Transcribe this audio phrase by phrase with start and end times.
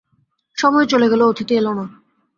[0.57, 1.85] সময় চলে গেল, অতিথি এল না।